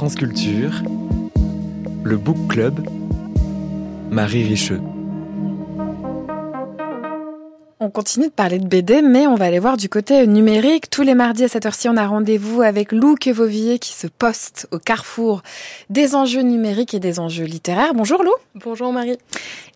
France 0.00 0.14
le 2.04 2.16
Book 2.16 2.48
Club, 2.48 2.88
Marie 4.10 4.44
Richeux. 4.44 4.80
On 7.90 7.92
continue 7.92 8.28
de 8.28 8.32
parler 8.32 8.60
de 8.60 8.68
BD, 8.68 9.02
mais 9.02 9.26
on 9.26 9.34
va 9.34 9.46
aller 9.46 9.58
voir 9.58 9.76
du 9.76 9.88
côté 9.88 10.24
numérique. 10.24 10.90
Tous 10.90 11.02
les 11.02 11.16
mardis 11.16 11.42
à 11.42 11.48
cette 11.48 11.66
heure-ci, 11.66 11.88
on 11.88 11.96
a 11.96 12.06
rendez-vous 12.06 12.62
avec 12.62 12.92
Lou 12.92 13.16
Quevovillier 13.16 13.80
qui 13.80 13.92
se 13.94 14.06
poste 14.06 14.68
au 14.70 14.78
carrefour 14.78 15.42
des 15.88 16.14
enjeux 16.14 16.42
numériques 16.42 16.94
et 16.94 17.00
des 17.00 17.18
enjeux 17.18 17.46
littéraires. 17.46 17.92
Bonjour 17.92 18.22
Lou. 18.22 18.30
Bonjour 18.54 18.92
Marie. 18.92 19.18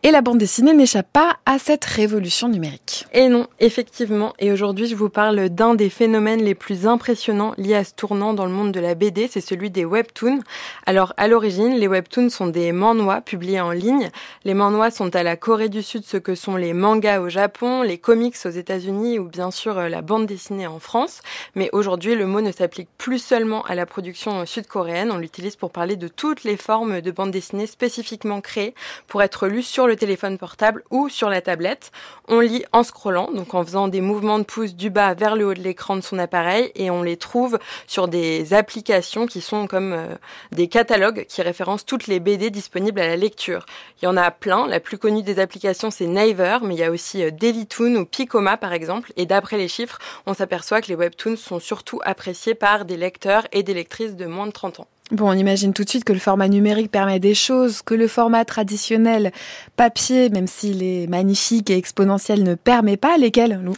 Et 0.05 0.11
la 0.11 0.21
bande 0.21 0.39
dessinée 0.39 0.75
n'échappe 0.75 1.11
pas 1.13 1.39
à 1.47 1.59
cette 1.59 1.85
révolution 1.87 2.49
numérique. 2.49 3.07
Et 3.13 3.29
non, 3.29 3.49
effectivement. 3.59 4.35
Et 4.39 4.53
aujourd'hui, 4.53 4.87
je 4.87 4.95
vous 4.95 5.09
parle 5.09 5.49
d'un 5.49 5.75
des 5.75 5.89
phénomènes 5.89 6.45
les 6.45 6.55
plus 6.55 6.87
impressionnants 6.87 7.55
liés 7.57 7.75
à 7.75 7.85
ce 7.85 7.95
tournant 7.95 8.35
dans 8.35 8.45
le 8.45 8.53
monde 8.53 8.71
de 8.71 8.81
la 8.81 8.95
BD, 8.95 9.29
c'est 9.29 9.41
celui 9.41 9.71
des 9.71 9.85
webtoons. 9.85 10.41
Alors, 10.87 11.15
à 11.17 11.27
l'origine, 11.27 11.75
les 11.75 11.89
webtoons 11.89 12.29
sont 12.29 12.47
des 12.47 12.71
manhwa 12.71 13.23
publiés 13.23 13.63
en 13.63 13.71
ligne. 13.71 14.11
Les 14.45 14.55
manhwa 14.55 14.91
sont 14.91 15.17
à 15.17 15.23
la 15.23 15.37
Corée 15.37 15.71
du 15.71 15.83
Sud 15.83 16.05
ce 16.05 16.19
que 16.19 16.35
sont 16.35 16.57
les 16.57 16.75
mangas 16.75 17.21
au 17.21 17.31
Japon, 17.31 17.83
les 17.83 17.97
comics 18.05 18.37
aux 18.45 18.51
États-Unis 18.51 19.19
ou 19.19 19.25
bien 19.25 19.51
sûr 19.51 19.79
euh, 19.79 19.89
la 19.89 20.03
bande 20.03 20.27
dessinée 20.27 20.67
en 20.67 20.79
France. 20.79 21.23
Mais 21.55 21.71
aujourd'hui, 21.73 22.15
le 22.15 22.27
mot 22.27 22.43
ne 22.43 22.53
s'applique 22.53 22.91
plus 22.99 23.19
seulement 23.19 23.65
à 23.65 23.75
la 23.75 23.87
production 23.87 24.45
sud-coréenne. 24.45 25.11
On 25.11 25.17
l'utilise 25.17 25.57
pour 25.57 25.71
parler 25.71 25.97
de 25.97 26.07
toutes 26.07 26.45
les 26.45 26.59
formes 26.59 27.01
de 27.01 27.11
bande 27.11 27.31
dessinée 27.31 27.67
spécifiquement 27.67 28.43
créées 28.43 28.75
pour 29.07 29.23
être 29.23 29.49
lues 29.49 29.63
sur 29.63 29.87
le 29.87 29.97
téléphone 29.97 30.37
portable 30.37 30.85
ou 30.91 31.09
sur 31.09 31.31
la 31.31 31.41
tablette. 31.41 31.93
On 32.29 32.41
lit 32.41 32.65
en 32.73 32.83
scrollant, 32.83 33.33
donc 33.33 33.55
en 33.55 33.65
faisant 33.65 33.89
des 33.89 34.03
mouvements 34.03 34.39
de 34.39 34.45
pouce 34.45 34.75
du 34.75 34.91
bas 34.91 35.15
vers 35.15 35.35
le 35.35 35.47
haut 35.47 35.55
de 35.55 35.63
l'écran 35.63 35.97
de 35.97 36.03
son 36.03 36.19
appareil 36.19 36.73
et 36.75 36.91
on 36.91 37.03
les 37.03 37.17
trouve 37.17 37.59
sur 37.87 38.09
des 38.09 38.53
applications 38.53 39.27
qui 39.27 39.41
sont 39.41 39.67
comme 39.67 39.95
euh, 39.95 40.15
des 40.53 40.69
catalogues 40.69 41.25
qui 41.27 41.41
référencent 41.41 41.87
toutes 41.87 42.07
les 42.07 42.21
BD 42.21 42.51
disponibles 42.51 43.01
à 43.01 43.07
la 43.07 43.17
lecture. 43.17 43.65
Il 44.03 44.05
y 44.05 44.09
en 44.09 44.17
a 44.19 44.31
plein. 44.31 44.67
La 44.67 44.81
plus 44.81 44.99
connue 44.99 45.23
des 45.23 45.39
applications, 45.39 45.91
c'est 45.91 46.07
Naver, 46.07 46.59
mais 46.63 46.75
il 46.75 46.81
y 46.81 46.85
a 46.85 46.91
aussi 46.91 47.23
euh, 47.23 47.31
Dailytoon 47.31 47.94
ou 47.97 48.05
Picoma, 48.05 48.57
par 48.57 48.73
exemple. 48.73 49.13
Et 49.17 49.27
d'après 49.27 49.59
les 49.59 49.69
chiffres, 49.69 49.99
on 50.27 50.35
s'aperçoit 50.35 50.81
que 50.81 50.89
les 50.89 50.95
webtoons 50.95 51.37
sont 51.37 51.61
surtout 51.61 52.01
appréciés 52.05 52.55
par 52.55 52.85
des 52.85 52.97
lecteurs 52.97 53.47
et 53.53 53.63
des 53.63 53.75
lectrices 53.75 54.17
de 54.17 54.27
moins 54.27 54.47
de 54.47 54.53
30 54.53 54.81
ans. 54.81 54.87
Bon, 55.11 55.29
on 55.29 55.35
imagine 55.35 55.75
tout 55.75 55.85
de 55.85 55.89
suite 55.91 56.05
que 56.05 56.15
le 56.15 56.19
format 56.19 56.49
numérique 56.49 56.91
permet 56.91 57.21
des 57.21 57.35
choses 57.35 57.83
que 57.83 57.95
le 57.95 58.09
format 58.09 58.47
traditionnel 58.47 59.33
papier, 59.77 60.31
même 60.31 60.47
s'il 60.47 60.83
est 60.83 61.07
magnifique 61.09 61.69
et 61.69 61.77
exponentiel, 61.77 62.43
ne 62.43 62.55
permet 62.55 62.97
pas. 62.97 63.19
Lesquels, 63.19 63.61
nous 63.63 63.75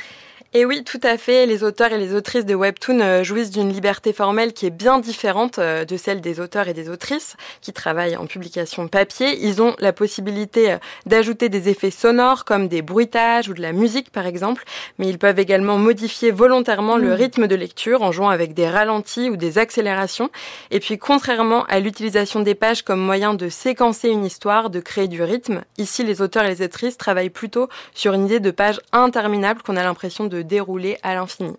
et 0.56 0.64
oui, 0.64 0.84
tout 0.84 1.00
à 1.02 1.18
fait. 1.18 1.44
Les 1.44 1.62
auteurs 1.64 1.92
et 1.92 1.98
les 1.98 2.14
autrices 2.14 2.46
de 2.46 2.54
webtoon 2.54 3.00
euh, 3.00 3.22
jouissent 3.22 3.50
d'une 3.50 3.70
liberté 3.70 4.14
formelle 4.14 4.54
qui 4.54 4.64
est 4.64 4.70
bien 4.70 4.98
différente 4.98 5.58
euh, 5.58 5.84
de 5.84 5.98
celle 5.98 6.22
des 6.22 6.40
auteurs 6.40 6.66
et 6.66 6.72
des 6.72 6.88
autrices 6.88 7.36
qui 7.60 7.74
travaillent 7.74 8.16
en 8.16 8.24
publication 8.24 8.88
papier. 8.88 9.36
Ils 9.42 9.60
ont 9.60 9.76
la 9.80 9.92
possibilité 9.92 10.72
euh, 10.72 10.78
d'ajouter 11.04 11.50
des 11.50 11.68
effets 11.68 11.90
sonores 11.90 12.46
comme 12.46 12.68
des 12.68 12.80
bruitages 12.80 13.50
ou 13.50 13.52
de 13.52 13.60
la 13.60 13.72
musique 13.72 14.10
par 14.10 14.24
exemple, 14.24 14.64
mais 14.98 15.08
ils 15.08 15.18
peuvent 15.18 15.38
également 15.38 15.76
modifier 15.76 16.30
volontairement 16.30 16.96
le 16.96 17.10
mmh. 17.10 17.12
rythme 17.12 17.46
de 17.48 17.54
lecture 17.54 18.00
en 18.00 18.10
jouant 18.10 18.30
avec 18.30 18.54
des 18.54 18.70
ralentis 18.70 19.28
ou 19.28 19.36
des 19.36 19.58
accélérations. 19.58 20.30
Et 20.70 20.80
puis 20.80 20.96
contrairement 20.96 21.64
à 21.64 21.80
l'utilisation 21.80 22.40
des 22.40 22.54
pages 22.54 22.80
comme 22.80 23.00
moyen 23.00 23.34
de 23.34 23.50
séquencer 23.50 24.08
une 24.08 24.24
histoire, 24.24 24.70
de 24.70 24.80
créer 24.80 25.08
du 25.08 25.22
rythme, 25.22 25.64
ici 25.76 26.02
les 26.02 26.22
auteurs 26.22 26.44
et 26.44 26.54
les 26.54 26.64
autrices 26.64 26.96
travaillent 26.96 27.28
plutôt 27.28 27.68
sur 27.92 28.14
une 28.14 28.24
idée 28.24 28.40
de 28.40 28.50
page 28.50 28.80
interminable 28.92 29.60
qu'on 29.60 29.76
a 29.76 29.84
l'impression 29.84 30.24
de 30.24 30.45
dérouler 30.46 30.98
à 31.02 31.14
l'infini. 31.14 31.56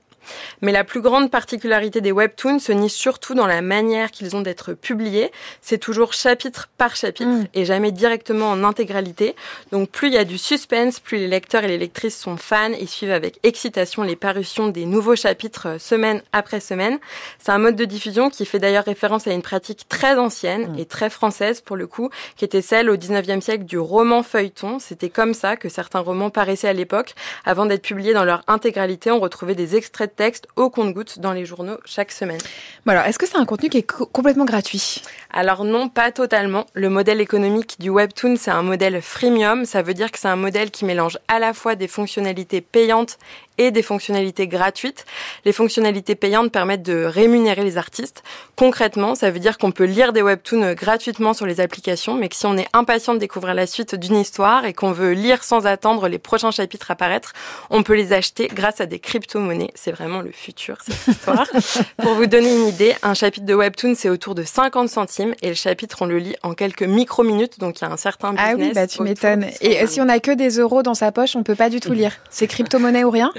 Mais 0.61 0.71
la 0.71 0.83
plus 0.83 1.01
grande 1.01 1.31
particularité 1.31 2.01
des 2.01 2.11
webtoons 2.11 2.59
se 2.59 2.71
niche 2.71 2.93
surtout 2.93 3.33
dans 3.33 3.47
la 3.47 3.61
manière 3.61 4.11
qu'ils 4.11 4.35
ont 4.35 4.41
d'être 4.41 4.73
publiés. 4.73 5.31
C'est 5.61 5.77
toujours 5.77 6.13
chapitre 6.13 6.69
par 6.77 6.95
chapitre 6.95 7.29
mm. 7.29 7.47
et 7.53 7.65
jamais 7.65 7.91
directement 7.91 8.49
en 8.49 8.63
intégralité. 8.63 9.35
Donc 9.71 9.89
plus 9.89 10.07
il 10.07 10.13
y 10.13 10.17
a 10.17 10.25
du 10.25 10.37
suspense, 10.37 10.99
plus 10.99 11.17
les 11.17 11.27
lecteurs 11.27 11.63
et 11.63 11.67
les 11.67 11.77
lectrices 11.77 12.17
sont 12.17 12.37
fans 12.37 12.71
et 12.71 12.87
suivent 12.87 13.11
avec 13.11 13.39
excitation 13.43 14.03
les 14.03 14.15
parutions 14.15 14.67
des 14.67 14.85
nouveaux 14.85 15.15
chapitres 15.15 15.67
euh, 15.67 15.79
semaine 15.79 16.21
après 16.31 16.59
semaine. 16.59 16.99
C'est 17.39 17.51
un 17.51 17.57
mode 17.57 17.75
de 17.75 17.85
diffusion 17.85 18.29
qui 18.29 18.45
fait 18.45 18.59
d'ailleurs 18.59 18.85
référence 18.85 19.27
à 19.27 19.31
une 19.31 19.41
pratique 19.41 19.87
très 19.89 20.17
ancienne 20.17 20.73
mm. 20.73 20.79
et 20.79 20.85
très 20.85 21.09
française 21.09 21.61
pour 21.61 21.75
le 21.75 21.87
coup, 21.87 22.09
qui 22.35 22.45
était 22.45 22.61
celle 22.61 22.89
au 22.89 22.97
19e 22.97 23.41
siècle 23.41 23.65
du 23.65 23.77
roman 23.77 24.23
feuilleton. 24.23 24.79
C'était 24.79 25.09
comme 25.09 25.33
ça 25.33 25.55
que 25.55 25.69
certains 25.69 25.99
romans 25.99 26.29
paraissaient 26.29 26.67
à 26.67 26.73
l'époque. 26.73 27.13
Avant 27.45 27.65
d'être 27.65 27.81
publiés 27.81 28.13
dans 28.13 28.25
leur 28.25 28.43
intégralité, 28.47 29.11
on 29.11 29.19
retrouvait 29.19 29.55
des 29.55 29.75
extraits 29.75 30.11
de 30.11 30.15
texte 30.17 30.47
au 30.57 30.69
compte-goutte 30.69 31.19
dans 31.19 31.31
les 31.31 31.45
journaux 31.45 31.77
chaque 31.85 32.11
semaine. 32.11 32.39
Alors, 32.85 33.03
est-ce 33.03 33.17
que 33.17 33.25
c'est 33.25 33.37
un 33.37 33.45
contenu 33.45 33.69
qui 33.69 33.77
est 33.77 33.87
complètement 33.87 34.43
gratuit? 34.43 35.01
Alors 35.31 35.63
non, 35.63 35.87
pas 35.87 36.11
totalement. 36.11 36.65
Le 36.73 36.89
modèle 36.89 37.21
économique 37.21 37.77
du 37.79 37.89
webtoon, 37.89 38.35
c'est 38.35 38.51
un 38.51 38.63
modèle 38.63 39.01
freemium. 39.01 39.65
Ça 39.65 39.81
veut 39.81 39.93
dire 39.93 40.11
que 40.11 40.19
c'est 40.19 40.27
un 40.27 40.35
modèle 40.35 40.71
qui 40.71 40.83
mélange 40.83 41.17
à 41.27 41.39
la 41.39 41.53
fois 41.53 41.75
des 41.75 41.87
fonctionnalités 41.87 42.59
payantes 42.59 43.17
et 43.57 43.71
des 43.71 43.81
fonctionnalités 43.81 44.47
gratuites. 44.47 45.05
Les 45.45 45.53
fonctionnalités 45.53 46.15
payantes 46.15 46.51
permettent 46.51 46.83
de 46.83 47.03
rémunérer 47.05 47.63
les 47.63 47.77
artistes. 47.77 48.23
Concrètement, 48.55 49.15
ça 49.15 49.31
veut 49.31 49.39
dire 49.39 49.57
qu'on 49.57 49.71
peut 49.71 49.85
lire 49.85 50.13
des 50.13 50.21
webtoons 50.21 50.73
gratuitement 50.73 51.33
sur 51.33 51.45
les 51.45 51.59
applications, 51.59 52.15
mais 52.15 52.29
que 52.29 52.35
si 52.35 52.45
on 52.45 52.57
est 52.57 52.67
impatient 52.73 53.13
de 53.13 53.19
découvrir 53.19 53.53
la 53.53 53.67
suite 53.67 53.95
d'une 53.95 54.17
histoire 54.17 54.65
et 54.65 54.73
qu'on 54.73 54.91
veut 54.91 55.11
lire 55.11 55.43
sans 55.43 55.65
attendre 55.65 56.07
les 56.07 56.19
prochains 56.19 56.51
chapitres 56.51 56.91
apparaître, 56.91 57.33
on 57.69 57.83
peut 57.83 57.95
les 57.95 58.13
acheter 58.13 58.47
grâce 58.47 58.81
à 58.81 58.85
des 58.85 58.99
crypto-monnaies. 58.99 59.71
C'est 59.75 59.91
vraiment 59.91 60.21
le 60.21 60.31
futur, 60.31 60.77
cette 60.81 61.15
histoire. 61.15 61.47
Pour 61.97 62.13
vous 62.13 62.25
donner 62.25 62.53
une 62.53 62.67
idée, 62.67 62.95
un 63.03 63.13
chapitre 63.13 63.45
de 63.45 63.53
webtoon, 63.53 63.95
c'est 63.95 64.09
autour 64.09 64.35
de 64.35 64.43
50 64.43 64.89
centimes 64.89 65.33
et 65.41 65.49
le 65.49 65.55
chapitre, 65.55 65.97
on 66.01 66.05
le 66.05 66.19
lit 66.19 66.35
en 66.43 66.53
quelques 66.53 66.83
micro-minutes, 66.83 67.59
donc 67.59 67.79
il 67.79 67.83
y 67.83 67.87
a 67.87 67.91
un 67.91 67.97
certain 67.97 68.31
business. 68.31 68.49
Ah 68.49 68.55
oui, 68.57 68.71
bah 68.73 68.87
tu 68.87 69.01
m'étonnes. 69.03 69.47
Et 69.61 69.85
si 69.87 70.01
on 70.01 70.09
a 70.09 70.19
que 70.19 70.31
des 70.31 70.57
euros 70.57 70.83
dans 70.83 70.93
sa 70.93 71.11
poche, 71.11 71.35
on 71.35 71.43
peut 71.43 71.55
pas 71.55 71.69
du 71.69 71.79
tout 71.79 71.93
lire. 71.93 72.13
C'est 72.29 72.47
crypto-monnaie 72.47 73.03
ou 73.03 73.11
rien? 73.11 73.31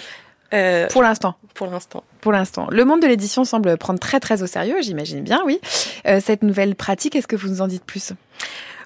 Euh, 0.55 0.87
pour 0.89 1.03
l'instant. 1.03 1.35
Pour 1.55 1.67
l'instant. 1.67 2.05
Pour 2.21 2.33
l'instant. 2.33 2.69
Le 2.71 2.85
monde 2.85 3.03
de 3.03 3.07
l'édition 3.07 3.45
semble 3.45 3.77
prendre 3.77 3.99
très 3.99 4.21
très 4.21 4.43
au 4.43 4.47
sérieux, 4.47 4.77
j'imagine 4.81 5.23
bien, 5.23 5.41
oui. 5.45 5.61
Euh, 6.07 6.21
cette 6.25 6.43
nouvelle 6.43 6.75
pratique, 6.75 7.17
est-ce 7.17 7.27
que 7.27 7.37
vous 7.37 7.49
nous 7.49 7.61
en 7.61 7.69
dites 7.69 7.85
plus? 7.85 8.13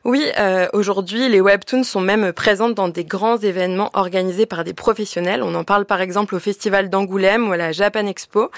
Oui, 0.04 0.24
euh, 0.36 0.66
aujourd'hui, 0.72 1.28
les 1.28 1.40
webtoons 1.40 1.84
sont 1.84 2.00
même 2.00 2.32
présentes 2.32 2.74
dans 2.74 2.88
des 2.88 3.04
grands 3.04 3.36
événements 3.36 3.90
organisés 3.94 4.46
par 4.46 4.64
des 4.64 4.74
professionnels. 4.74 5.44
On 5.44 5.54
en 5.54 5.62
parle 5.62 5.84
par 5.84 6.00
exemple 6.00 6.34
au 6.34 6.40
Festival 6.40 6.90
d'Angoulême 6.90 7.48
ou 7.48 7.52
à 7.52 7.56
la 7.56 7.70
Japan 7.70 8.06
Expo. 8.06 8.50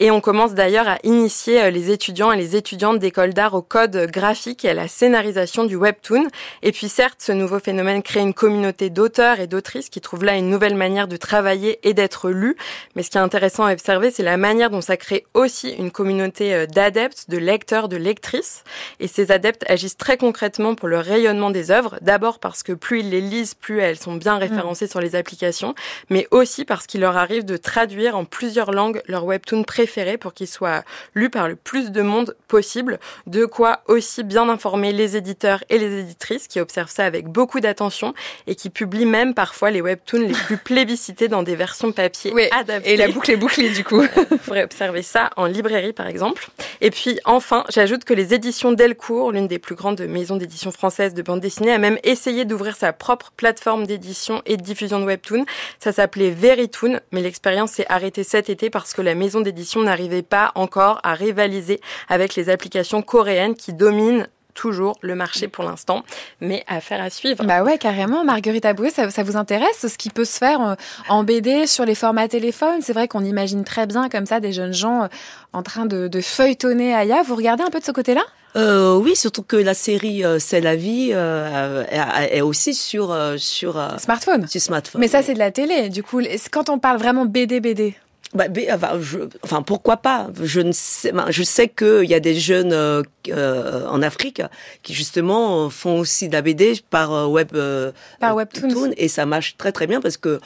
Et 0.00 0.10
on 0.10 0.20
commence 0.20 0.54
d'ailleurs 0.54 0.88
à 0.88 0.98
initier 1.04 1.62
euh, 1.62 1.70
les 1.70 1.92
étudiants 1.92 2.32
et 2.32 2.36
les 2.36 2.56
étudiantes 2.56 2.98
d'école 2.98 3.32
d'art 3.32 3.54
au 3.54 3.62
code 3.62 4.08
graphique 4.10 4.64
et 4.64 4.70
à 4.70 4.74
la 4.74 4.88
scénarisation 4.88 5.64
du 5.64 5.76
webtoon. 5.76 6.26
Et 6.62 6.72
puis 6.72 6.88
certes, 6.88 7.18
ce 7.20 7.30
nouveau 7.30 7.60
phénomène 7.60 8.02
crée 8.02 8.20
une 8.20 8.34
communauté 8.34 8.90
d'auteurs 8.90 9.38
et 9.38 9.46
d'autrices 9.46 9.90
qui 9.90 10.00
trouvent 10.00 10.24
là 10.24 10.36
une 10.36 10.50
nouvelle 10.50 10.74
manière 10.74 11.06
de 11.06 11.16
travailler 11.16 11.78
et 11.88 11.94
d'être 11.94 12.30
lus. 12.30 12.56
Mais 12.96 13.04
ce 13.04 13.10
qui 13.10 13.18
est 13.18 13.20
intéressant 13.20 13.66
à 13.66 13.72
observer, 13.72 14.10
c'est 14.10 14.24
la 14.24 14.36
manière 14.36 14.70
dont 14.70 14.80
ça 14.80 14.96
crée 14.96 15.26
aussi 15.32 15.70
une 15.70 15.92
communauté 15.92 16.54
euh, 16.54 16.66
d'adeptes, 16.66 17.30
de 17.30 17.38
lecteurs, 17.38 17.88
de 17.88 17.96
lectrices. 17.96 18.64
Et 18.98 19.06
ces 19.06 19.30
adeptes 19.30 19.64
agissent 19.68 19.96
très 19.96 20.16
concrètement 20.16 20.74
le 20.86 20.98
rayonnement 20.98 21.50
des 21.50 21.70
œuvres. 21.70 21.98
D'abord 22.00 22.38
parce 22.38 22.62
que 22.62 22.72
plus 22.72 23.00
ils 23.00 23.10
les 23.10 23.20
lisent, 23.20 23.54
plus 23.54 23.80
elles 23.80 23.98
sont 23.98 24.14
bien 24.14 24.38
référencées 24.38 24.86
sur 24.86 25.00
les 25.00 25.16
applications, 25.16 25.74
mais 26.10 26.26
aussi 26.30 26.64
parce 26.64 26.86
qu'il 26.86 27.00
leur 27.00 27.16
arrive 27.16 27.44
de 27.44 27.56
traduire 27.56 28.16
en 28.16 28.24
plusieurs 28.24 28.72
langues 28.72 29.02
leur 29.06 29.24
webtoon 29.24 29.64
préféré 29.64 30.18
pour 30.18 30.34
qu'il 30.34 30.48
soit 30.48 30.84
lu 31.14 31.30
par 31.30 31.48
le 31.48 31.56
plus 31.56 31.90
de 31.90 32.02
monde 32.02 32.36
possible. 32.48 32.98
De 33.26 33.44
quoi 33.44 33.80
aussi 33.86 34.22
bien 34.22 34.48
informer 34.48 34.92
les 34.92 35.16
éditeurs 35.16 35.62
et 35.68 35.78
les 35.78 36.00
éditrices 36.00 36.48
qui 36.48 36.60
observent 36.60 36.90
ça 36.90 37.04
avec 37.04 37.28
beaucoup 37.28 37.60
d'attention 37.60 38.14
et 38.46 38.54
qui 38.54 38.70
publient 38.70 39.06
même 39.06 39.34
parfois 39.34 39.70
les 39.70 39.80
webtoons 39.80 40.20
les 40.20 40.34
plus 40.34 40.56
plébiscités 40.64 41.28
dans 41.28 41.42
des 41.42 41.56
versions 41.56 41.92
papier 41.92 42.32
adaptées. 42.52 42.92
Et 42.92 42.96
la 42.96 43.08
boucle 43.08 43.30
est 43.30 43.36
bouclée 43.36 43.70
du 43.70 43.84
coup. 43.84 44.02
Vous 44.30 44.38
pourrez 44.38 44.64
observer 44.64 45.02
ça 45.02 45.30
en 45.36 45.46
librairie 45.46 45.92
par 45.92 46.06
exemple. 46.06 46.48
Et 46.80 46.90
puis 46.90 47.18
enfin, 47.24 47.64
j'ajoute 47.68 48.04
que 48.04 48.14
les 48.14 48.34
éditions 48.34 48.72
Delcourt, 48.72 49.32
l'une 49.32 49.48
des 49.48 49.58
plus 49.58 49.74
grandes 49.74 50.00
maisons 50.02 50.36
d'édition 50.36 50.72
françaises 50.76 51.14
de 51.14 51.22
bande 51.22 51.40
dessinée, 51.40 51.72
a 51.72 51.78
même 51.78 51.98
essayé 52.04 52.44
d'ouvrir 52.44 52.76
sa 52.76 52.92
propre 52.92 53.32
plateforme 53.36 53.86
d'édition 53.86 54.42
et 54.46 54.56
de 54.56 54.62
diffusion 54.62 55.00
de 55.00 55.04
webtoons. 55.04 55.44
Ça 55.78 55.92
s'appelait 55.92 56.30
Veritoon, 56.30 57.00
mais 57.12 57.22
l'expérience 57.22 57.72
s'est 57.72 57.86
arrêtée 57.88 58.24
cet 58.24 58.50
été 58.50 58.70
parce 58.70 58.92
que 58.92 59.02
la 59.02 59.14
maison 59.14 59.40
d'édition 59.40 59.82
n'arrivait 59.82 60.22
pas 60.22 60.52
encore 60.54 61.00
à 61.02 61.14
rivaliser 61.14 61.80
avec 62.08 62.34
les 62.34 62.48
applications 62.48 63.02
coréennes 63.02 63.54
qui 63.54 63.72
dominent 63.72 64.26
toujours 64.54 64.96
le 65.02 65.14
marché 65.14 65.48
pour 65.48 65.64
l'instant, 65.64 66.02
mais 66.40 66.64
affaire 66.66 67.02
à 67.02 67.10
suivre. 67.10 67.44
Bah 67.44 67.62
ouais, 67.62 67.76
carrément. 67.76 68.24
Marguerite 68.24 68.64
Aboué, 68.64 68.90
ça, 68.90 69.10
ça, 69.10 69.22
vous 69.22 69.36
intéresse 69.36 69.86
ce 69.86 69.98
qui 69.98 70.10
peut 70.10 70.24
se 70.24 70.38
faire 70.38 70.60
euh, 70.60 70.74
en 71.08 71.24
BD 71.24 71.66
sur 71.66 71.84
les 71.84 71.94
formats 71.94 72.28
téléphone 72.28 72.80
C'est 72.80 72.92
vrai 72.92 73.08
qu'on 73.08 73.24
imagine 73.24 73.64
très 73.64 73.86
bien 73.86 74.08
comme 74.08 74.26
ça 74.26 74.40
des 74.40 74.52
jeunes 74.52 74.72
gens 74.72 75.02
euh, 75.02 75.08
en 75.52 75.62
train 75.62 75.86
de, 75.86 76.08
de 76.08 76.20
feuilletonner 76.20 76.94
Aya. 76.94 77.22
Vous 77.22 77.34
regardez 77.34 77.64
un 77.64 77.70
peu 77.70 77.80
de 77.80 77.84
ce 77.84 77.92
côté-là? 77.92 78.22
Euh, 78.56 78.96
oui, 78.96 79.16
surtout 79.16 79.42
que 79.42 79.56
la 79.56 79.74
série 79.74 80.22
C'est 80.38 80.60
la 80.60 80.76
vie 80.76 81.10
euh, 81.12 81.84
est, 82.30 82.40
aussi 82.40 82.74
sur 82.74 83.16
sur 83.36 83.82
smartphone. 83.98 84.46
Sur 84.46 84.60
smartphone. 84.60 85.00
Mais 85.00 85.08
ça, 85.08 85.22
c'est 85.22 85.34
de 85.34 85.38
la 85.38 85.50
télé. 85.50 85.88
Du 85.88 86.02
coup, 86.02 86.20
quand 86.50 86.68
on 86.68 86.78
parle 86.78 86.98
vraiment 86.98 87.26
BD 87.26 87.60
BD, 87.60 87.94
bah, 88.34 88.46
enfin, 88.72 88.98
je, 89.00 89.18
enfin, 89.42 89.62
pourquoi 89.62 89.96
pas? 89.96 90.28
Je 90.42 90.60
ne 90.60 90.72
sais, 90.72 91.12
ben, 91.12 91.26
je 91.30 91.42
sais 91.42 91.68
qu'il 91.68 92.04
y 92.04 92.14
a 92.14 92.20
des 92.20 92.34
jeunes 92.34 92.72
euh, 92.72 93.02
euh, 93.28 93.86
en 93.86 94.02
Afrique 94.02 94.42
qui 94.82 94.92
justement 94.92 95.70
font 95.70 95.98
aussi 95.98 96.28
de 96.28 96.32
la 96.32 96.42
BD 96.42 96.74
par 96.90 97.12
euh, 97.12 97.26
web, 97.26 97.48
euh, 97.54 97.92
par 98.20 98.34
webtoon, 98.34 98.92
et 98.96 99.08
ça 99.08 99.24
marche 99.24 99.56
très 99.56 99.72
très 99.72 99.86
bien 99.86 100.00
parce 100.00 100.16
que 100.16 100.40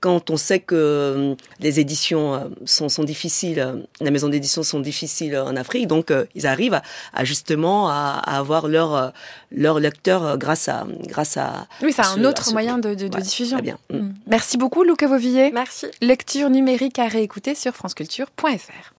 quand 0.00 0.30
on 0.30 0.36
sait 0.36 0.60
que 0.60 1.34
les 1.60 1.80
éditions 1.80 2.50
sont, 2.64 2.88
sont 2.88 3.04
difficiles, 3.04 3.82
la 4.00 4.10
maison 4.10 4.28
d'édition 4.28 4.62
sont 4.62 4.80
difficiles 4.80 5.36
en 5.36 5.56
Afrique, 5.56 5.88
donc 5.88 6.12
ils 6.34 6.46
arrivent 6.46 6.80
à, 7.12 7.24
justement 7.24 7.88
à, 7.88 8.22
à, 8.24 8.38
avoir 8.38 8.68
leur 8.68 9.12
leur 9.50 9.80
lecteur 9.80 10.38
grâce 10.38 10.68
à 10.68 10.86
grâce 11.08 11.36
à. 11.36 11.66
Oui, 11.82 11.92
c'est 11.92 12.06
un 12.06 12.24
autre 12.24 12.52
moyen 12.52 12.78
de, 12.78 12.94
de, 12.94 13.08
de 13.08 13.20
diffusion. 13.20 13.58
Bien. 13.58 13.78
Mm. 13.90 14.10
Merci 14.26 14.56
beaucoup, 14.56 14.84
Luc 14.84 15.02
Vauvilliers. 15.02 15.50
Merci. 15.52 15.86
Lecture 16.00 16.50
numérique 16.50 16.98
à 16.98 17.08
réécouter 17.16 17.54
sur 17.54 17.72
franceculture.fr. 17.74 18.92